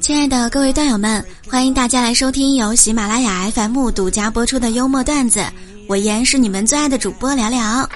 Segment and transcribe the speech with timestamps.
[0.00, 5.44] 亲爱的各位段友们，欢迎大家来收听由喜马拉雅 FM 独家播出的幽默段子。
[5.88, 7.88] 我依然是你们最爱的主播聊聊。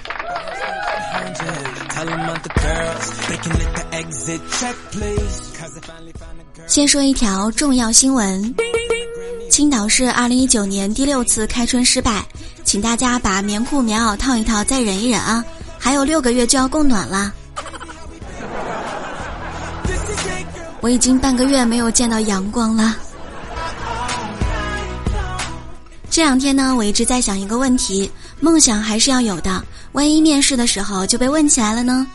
[6.67, 8.53] 先说一条重要新闻：
[9.49, 12.27] 青岛市二零一九年第六次开春失败，
[12.73, 15.45] 请大家把棉裤棉袄套一套，再忍一忍啊！
[15.79, 17.31] 还有六个月就要供暖了。
[20.81, 22.97] 我已经半个月没有见到阳光了。
[26.11, 32.07] 这两天呢，我一直在想一个问题：梦想还是要有的，万一面试的时候就被问起来了呢？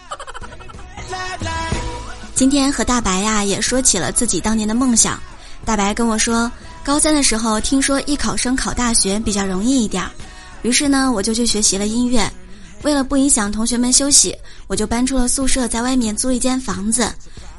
[2.33, 5.19] 今天和大白呀也说起了自己当年的梦想。
[5.63, 6.51] 大白跟我说，
[6.83, 10.09] 高三的时候听说艺考生考大学比较容易一点儿，
[10.61, 12.29] 于是呢我就去学习了音乐。
[12.83, 14.37] 为了不影响同学们休息，
[14.67, 17.11] 我就搬出了宿舍，在外面租一间房子。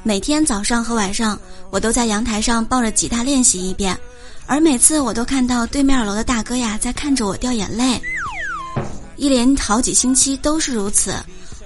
[0.05, 1.39] 每天早上和晚上，
[1.70, 3.98] 我都在阳台上抱着吉他练习一遍，
[4.47, 8.00] 而每次我都看到对面楼的大哥呀在看着我掉眼泪，
[9.17, 11.12] 一连好几星期都是如此，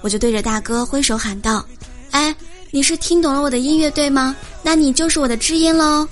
[0.00, 1.64] 我就对着大哥挥手喊道
[2.10, 2.34] ：“哎，
[2.70, 4.34] 你是听懂了我的音乐对吗？
[4.62, 6.08] 那你就是我的知音喽。”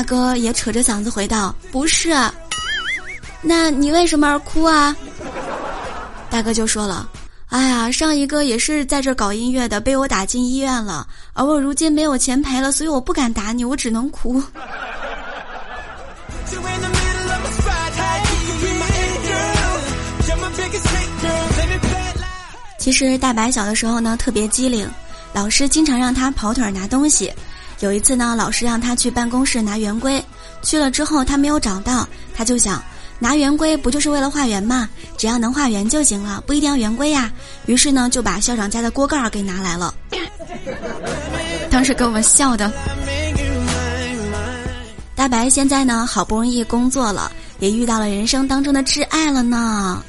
[0.00, 2.08] 大哥也扯着嗓子回道：“不是。”
[3.42, 4.96] 那你为什么而哭啊？
[6.30, 7.06] 大哥就说了。
[7.48, 11.06] 哎呀，上一个也是在这搞音乐的，被我打进医院了。
[11.34, 14.42] 而我如今没有钱赔了，所以我不敢打你，我只能哭。
[22.78, 24.90] 其实大白小的时候呢，特别机灵，
[25.34, 27.30] 老师经常让他跑腿拿东西。
[27.80, 30.22] 有一次呢，老师让他去办公室拿圆规，
[30.62, 32.82] 去了之后他没有找到，他就想。
[33.22, 34.88] 拿圆规不就是为了画圆吗？
[35.18, 37.30] 只要能画圆就行了，不一定要圆规呀。
[37.66, 39.94] 于是呢，就把校长家的锅盖给拿来了。
[41.70, 42.72] 当时给我们笑的。
[45.14, 50.02] 大白现在呢，好不容易工作了，也遇到了人生当中的挚爱了呢。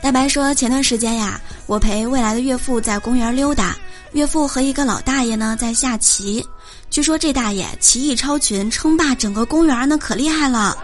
[0.00, 3.76] 大白说，前段时间呀，我陪未来的岳父在公园溜达，
[4.12, 6.44] 岳父和一个老大爷呢在下棋，
[6.90, 10.76] 据说这大爷棋艺超群，称霸整个公园呢，可厉害了。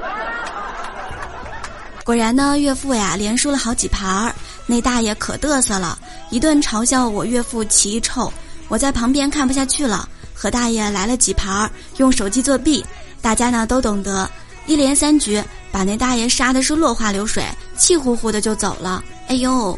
[2.04, 5.98] 果然呢，岳父呀连输了好几盘儿，那大爷可嘚瑟了，
[6.30, 8.32] 一顿嘲笑我岳父棋艺臭。
[8.68, 12.84] 我在旁边看不下去了，和大爷来了几盘儿，用手机作弊。
[13.20, 14.30] 大家呢都懂得，
[14.66, 17.44] 一连三局把那大爷杀的是落花流水，
[17.76, 19.02] 气呼呼的就走了。
[19.26, 19.76] 哎呦，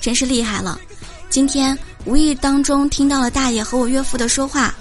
[0.00, 0.80] 真是厉害了！
[1.28, 4.72] 今天无意当中听到了大爷和我岳父的说话，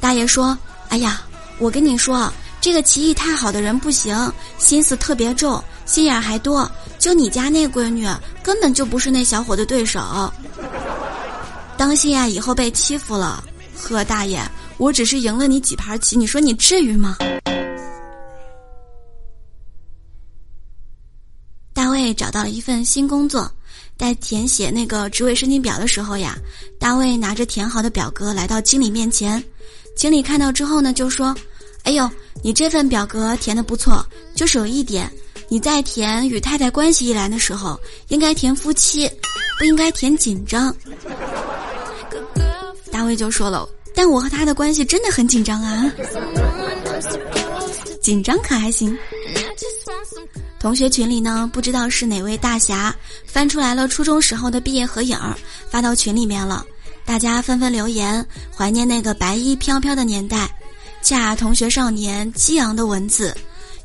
[0.00, 0.58] 大爷说
[0.90, 1.22] ：“哎呀，
[1.58, 8.06] 我跟你说，这个棋艺太好的人不行，心思特别重。”心眼还多，就你家那闺女
[8.42, 10.32] 根本就不是那小伙的对手。
[11.76, 13.42] 当心啊，以后被欺负了。
[13.76, 14.40] 呵，大爷，
[14.76, 17.16] 我只是赢了你几盘棋，你说你至于吗？
[22.02, 23.50] 卫找到了一份新工作，
[23.96, 26.36] 在填写那个职位申请表的时候呀，
[26.78, 29.42] 大卫拿着填好的表格来到经理面前，
[29.96, 31.34] 经理看到之后呢，就说
[31.84, 32.08] ：“哎呦，
[32.42, 34.04] 你这份表格填的不错，
[34.34, 35.10] 就是有一点。”
[35.48, 39.06] 你在填与太太关系一栏的时候，应该填夫妻，
[39.58, 40.74] 不应该填紧张。
[42.90, 45.92] 大卫就说了，但我和他的关系真的很紧张啊，
[48.00, 48.96] 紧张可还行。
[50.62, 52.94] 同学群里呢，不知道是哪位大侠
[53.26, 55.18] 翻出来了初中时候的毕业合影，
[55.68, 56.64] 发到群里面了，
[57.04, 58.24] 大家纷纷留言
[58.56, 60.48] 怀念那个白衣飘飘的年代，
[61.02, 63.36] 恰同学少年激昂的文字。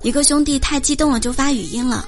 [0.04, 2.08] 一个兄弟太激动了，就发语音了：“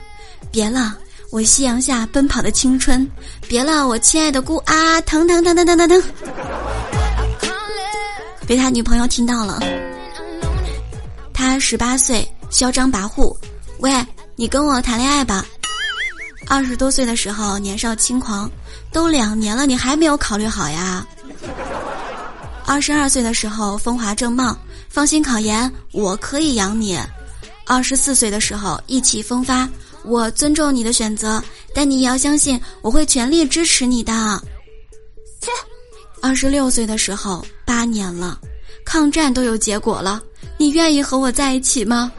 [0.53, 0.96] 别了，
[1.31, 3.03] 我夕阳下奔跑的青春；
[3.47, 6.03] 别了，我亲爱的姑啊，疼疼疼疼疼疼疼！”
[8.46, 9.59] 被他女朋友听到了，
[11.34, 13.35] 他十八岁，嚣张跋扈。
[13.79, 13.91] 喂，
[14.40, 15.46] 你跟我谈恋爱吧。
[16.47, 18.50] 二十多岁的时候年少轻狂，
[18.90, 21.06] 都两年了，你还没有考虑好呀？
[22.66, 24.58] 二十二岁的时候风华正茂，
[24.88, 26.97] 放心考研，我可以养你。
[27.66, 29.68] 二十四岁的时候意气风发，
[30.06, 31.44] 我尊重你的选择，
[31.76, 34.41] 但你也要相信我会全力支持你的。
[35.41, 35.52] 切，
[36.22, 38.40] 二十六岁的时候八年了，
[38.86, 40.24] 抗战都有结果了，
[40.56, 42.09] 你愿意和我在一起吗？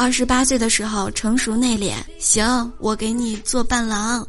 [0.00, 4.26] 二十八岁的时候成熟内敛，行，我给你做伴郎。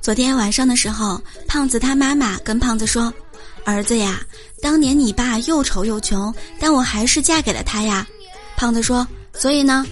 [0.00, 3.14] 昨天晚上的时候，胖子他妈妈跟胖子说
[3.64, 4.20] ：“儿子呀，
[4.60, 8.04] 当年你爸又丑又穷，但我还是嫁给了他呀。”
[8.58, 9.86] 胖子说：“所以呢？”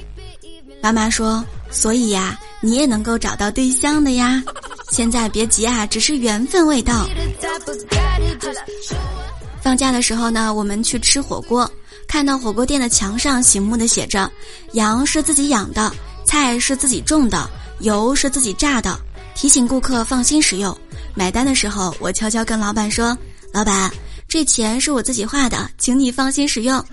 [0.83, 4.43] 妈妈说：“所以呀，你也能够找到对象的呀。
[4.91, 7.09] 现在别急啊，只是缘分未到。”
[9.61, 11.71] 放假的时候呢，我们去吃火锅，
[12.07, 14.31] 看到火锅店的墙上醒目的写着
[14.73, 15.93] ：“羊是自己养的，
[16.25, 17.49] 菜是自己种的，
[17.81, 18.99] 油是自己榨的。”
[19.35, 20.77] 提醒顾客放心食用。
[21.15, 23.17] 买单的时候，我悄悄跟老板说
[23.53, 23.91] ：“老板，
[24.27, 26.85] 这钱是我自己花的，请你放心使用。”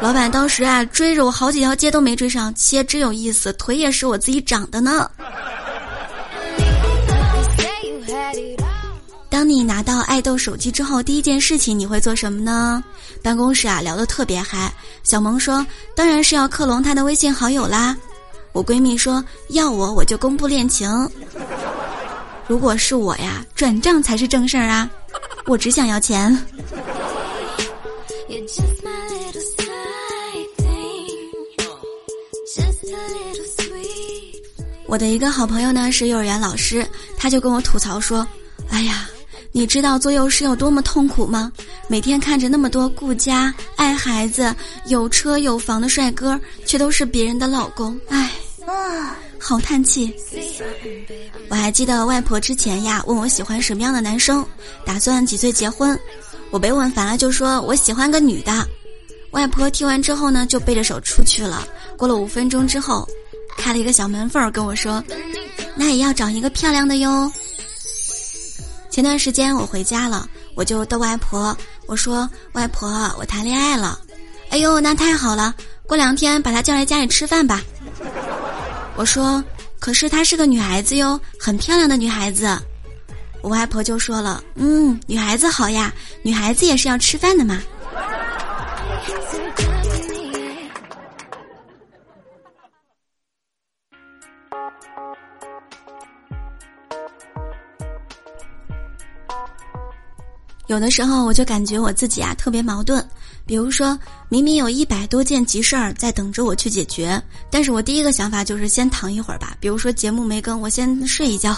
[0.00, 5.10] 老板当时啊，追着我好几条街都没追上，切真有意思，腿也是我自己长的呢。
[9.38, 12.82] 当你拿到爱豆手机之后，第一件事情你会做什么呢？
[13.22, 14.74] 办公室啊聊得特别嗨，
[15.04, 15.64] 小萌说
[15.94, 17.96] ：“当然是要克隆他的微信好友啦。”
[18.50, 20.90] 我闺蜜说：“要我我就公布恋情。”
[22.48, 24.90] 如果是我呀，转账才是正事儿啊！
[25.46, 26.36] 我只想要钱。
[34.86, 36.84] 我的一个好朋友呢是幼儿园老师，
[37.16, 38.26] 他就跟我吐槽说
[38.68, 39.07] ：“哎呀，
[39.58, 41.50] 你知道做幼师有多么痛苦吗？
[41.88, 44.54] 每天看着那么多顾家、爱孩子、
[44.86, 48.30] 有车有房的帅哥，却都是别人的老公，唉，
[49.36, 50.14] 好叹气。”
[51.50, 54.46] 我还记得外婆之前呀问我喜欢什么样的男生，
[54.86, 55.98] 打算几岁结婚，
[56.50, 58.64] 我被问烦了就说我喜欢个女的。
[59.32, 61.66] 外婆听完之后呢就背着手出去了。
[61.96, 63.04] 过了五分钟之后。
[63.56, 65.02] 开了一个小门缝，跟我说
[65.74, 67.28] ：“那也要找一个漂亮的哟。”
[68.98, 71.56] 前段时间我回家了，我就逗外婆，
[71.86, 73.96] 我说：“外婆，我谈恋爱了。”
[74.50, 75.54] 哎呦，那太好了！
[75.86, 77.62] 过两天把她叫来家里吃饭吧。
[78.96, 79.40] 我说
[79.78, 82.58] ：“可是她是个女孩子哟，很漂亮的女孩子。”
[83.40, 85.94] 我外婆就说了：“嗯，女孩子好呀，
[86.24, 87.62] 女孩子也是要吃饭的嘛。”
[100.68, 103.02] 有的时候我就感觉我自己啊特别矛盾，
[103.46, 103.98] 比如说
[104.28, 107.20] 明明有一百多件急事儿在等着我去解决，
[107.50, 109.56] 但是我第一个想法就是先躺一会儿吧。
[109.60, 111.56] 比如说节目没更，我先睡一觉。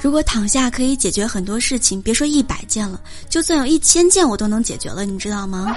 [0.00, 5.76] 如果躺下可以解决很多事情，别说一百件了，就算有一千件我都能解决了，你知道吗？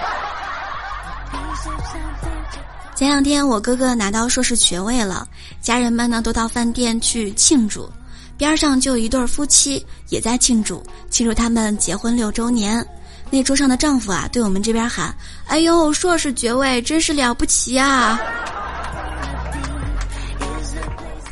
[2.95, 5.27] 前两天我哥哥拿到硕士学位了，
[5.60, 7.89] 家人们呢都到饭店去庆祝。
[8.38, 12.86] 边上就有一对夫妻也在庆祝，庆祝他们结婚六周年。
[13.32, 15.14] 那桌上的丈夫啊，对我们这边喊
[15.48, 18.20] ：“哎呦，硕士爵位真是了不起啊！”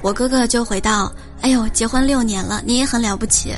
[0.01, 3.53] 我哥哥就回道：“哎呦，结婚六年了，你也很了不起。”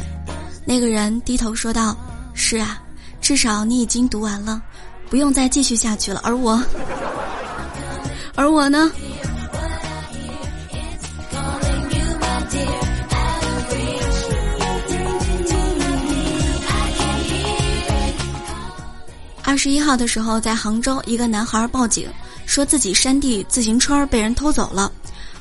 [0.65, 1.95] 那个人低头说道
[2.33, 2.81] ：“是啊，
[3.21, 4.61] 至少你已经读完了，
[5.09, 6.19] 不用再继续下去了。
[6.23, 6.61] 而我，
[8.35, 8.91] 而我呢？”
[19.65, 22.07] 十一号的时候，在杭州，一个男孩报警，
[22.45, 24.91] 说自己山地自行车被人偷走了，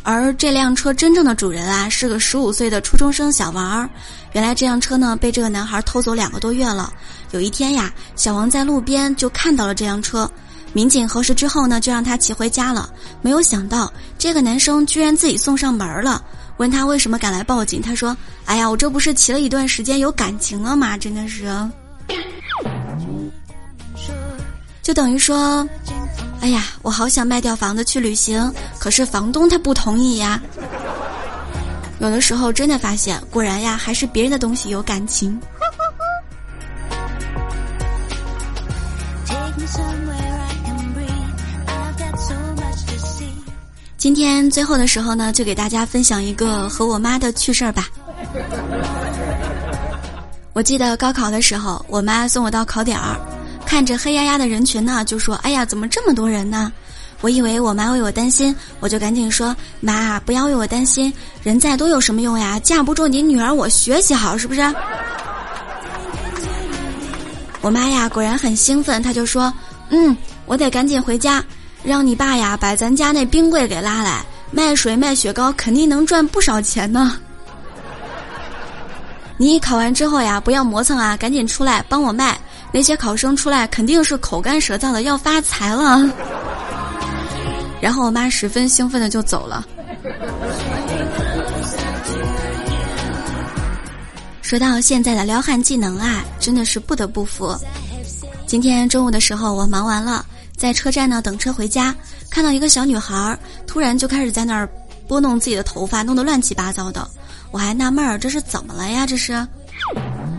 [0.02, 3.86] 而这辆车真正的主人啊，是个十五岁的初中生小王。
[4.32, 6.90] 原来这辆车呢，被这个男孩偷走两个多月了。
[7.32, 10.26] 有一天呀，小王在路边就看到了这辆车，
[10.72, 12.88] 民警核实之后呢，就让他骑回家了。
[13.20, 16.24] 没有想到，这个男生居然自己送上门了。
[16.56, 20.96] 问他为什么敢来报警，他说：“哎呀，我这不是骑了一段时间有感情了吗？
[20.96, 21.44] 真的是。”
[24.84, 25.66] 就等于说，
[26.42, 30.38] 哎呀，我好想卖掉房子去旅行，可是房东他不同意呀。
[32.00, 35.40] 有的时候真的发现，果然呀，还是别人的东西有感情。
[43.96, 47.88] 今天最后的时候呢，就给大家分享一个和我妈的趣事儿吧。
[50.52, 53.18] 我记得高考的时候，我妈送我到考点儿。
[53.74, 56.72] 看着黑压压的人群呢，就说：“哎呀，怎么这么多人呢？”
[57.22, 61.12] 我以为我妈为我担心，我就赶紧说：“妈，不要为我担心，
[61.42, 62.56] 人再多有什么用呀？
[62.60, 64.60] 架不住你女儿我学习好，是不是？”
[67.62, 69.52] 我妈呀，果然很兴奋，她就说
[69.90, 70.16] ：“嗯，
[70.46, 71.42] 我得赶紧回家，
[71.82, 77.18] 让你爸呀把咱家那冰柜给拉来，卖水卖雪糕肯定能赚不少钱呢。
[79.36, 82.38] 你考完之后呀，不要磨蹭啊，赶紧出来帮我卖。”
[82.74, 86.10] 那些考生出来肯定是口干舌燥的，要发财了。
[87.80, 89.64] 然后我妈十分兴奋的就走了。
[94.42, 97.56] 说到现在的撩汉技能啊，真的是不得不服。
[98.44, 100.26] 今天中午的时候，我忙完了，
[100.56, 101.94] 在车站呢等车回家，
[102.28, 103.38] 看到一个小女孩
[103.68, 104.68] 突然就开始在那儿
[105.06, 107.08] 拨弄自己的头发，弄得乱七八糟的。
[107.52, 109.06] 我还纳闷儿，这是怎么了呀？
[109.06, 109.46] 这是。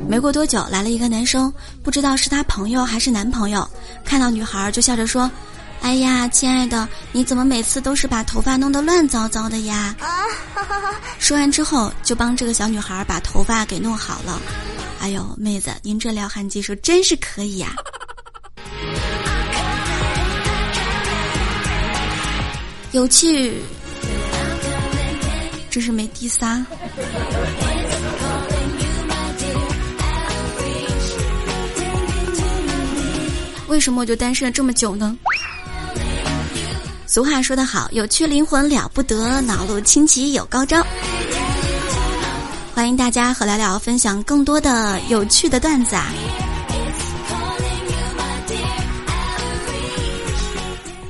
[0.08, 1.52] 没过多久，来了一个男生，
[1.84, 3.68] 不知道是他朋友还是男朋友，
[4.04, 5.30] 看到女孩就笑着说
[5.82, 9.96] ：“哎呀，亲爱的，你怎么每次都是把头发弄得乱糟糟的呀？”
[11.20, 14.40] 说完之后，就帮这个小女孩把头发给弄好了。
[15.02, 17.76] 哎呦，妹子，您这撩汉技术真是可以呀！
[22.92, 23.62] 有趣，
[25.70, 26.66] 这是没第三。
[33.76, 35.18] 为什么我就单身了这么久呢？
[37.06, 40.82] 俗话说得好，有趣灵魂了不得，脑路清奇有高招。
[42.74, 46.06] 欢迎大家和聊聊分享更多的有趣的段子啊！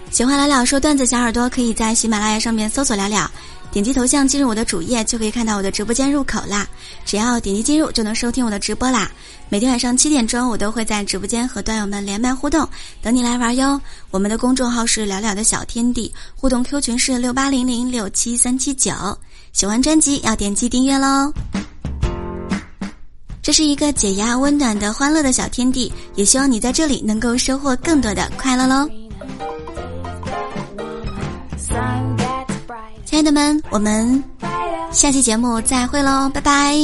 [0.09, 3.29] 喜欢聊聊说段子小耳朵，可以在喜马拉雅上面搜索聊聊。
[3.75, 6.65] 点击头像进入我的主页，就可以看到我的直播间入口啦。
[7.03, 9.11] 只要点击进入，就能收听我的直播啦。
[9.49, 12.65] 每天晚上七点钟，我都会在直播间和段友们连麦互动，
[13.01, 13.77] 等你来玩哟。
[14.11, 18.93] 我们的公众号是“聊聊的小天地”，互动 Q 群是六八零零六七三七九。
[19.51, 21.33] 喜欢专辑要点击订阅喽。
[23.41, 28.89] 这是一个解压、温暖的欢乐的小天地，也希望你在这里能够收获更多的快乐喽。
[33.15, 34.21] 亲爱的们，我们
[34.91, 36.75] 下期节目再会喽，拜拜。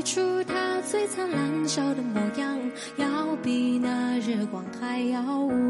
[0.00, 2.58] 开出它最灿烂笑的模样，
[2.96, 5.20] 要比那日光还要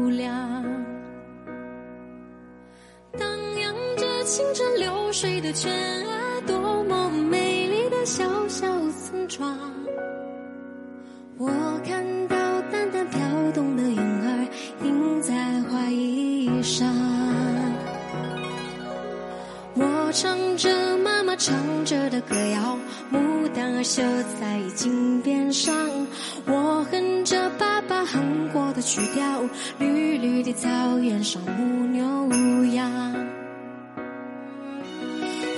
[0.07, 0.63] 亮。
[3.19, 3.27] 荡
[3.59, 5.69] 漾着清澈流水的泉
[6.07, 9.53] 啊，多么美丽的小小村庄。
[11.37, 11.51] 我
[11.85, 12.37] 看到
[12.71, 13.19] 淡淡飘
[13.53, 14.47] 动的云儿，
[14.85, 17.20] 印在花衣上。
[20.13, 22.77] 唱着妈妈唱着的歌谣，
[23.13, 24.01] 牡丹儿绣
[24.39, 25.73] 在襟边上。
[26.45, 29.23] 我哼着爸爸哼过的曲调，
[29.79, 30.67] 绿绿的草
[30.99, 32.03] 原上牧牛
[32.73, 32.91] 羊，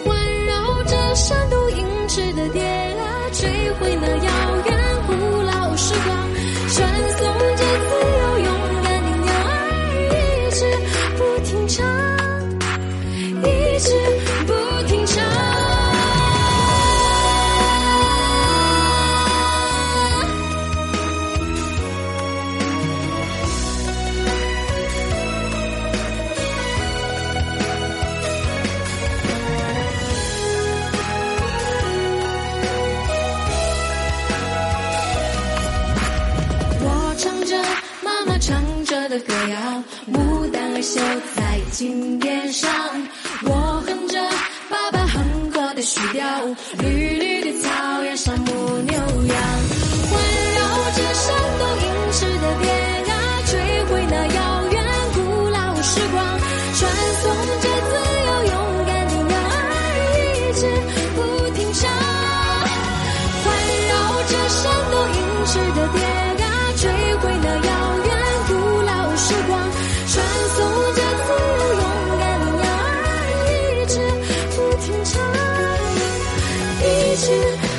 [0.05, 4.07] 环绕着山都银翅的蝶啊，追回那
[43.45, 44.19] 我哼着
[44.69, 46.27] 爸爸哼过的曲调，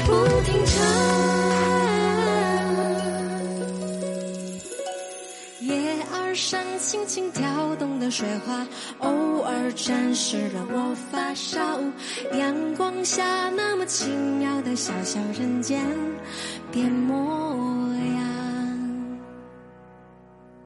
[0.07, 0.75] 不停唱，
[5.61, 8.67] 叶儿上轻轻跳动的水花，
[8.99, 11.61] 偶尔沾湿了我发梢。
[12.39, 15.85] 阳光下，那么奇妙的小小人间，
[16.71, 18.34] 变模样。